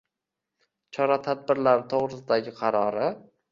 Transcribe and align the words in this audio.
chora-tadbirlari 0.97 1.87
to‘g‘risida”gi 1.93 2.57
qarori. 2.65 3.15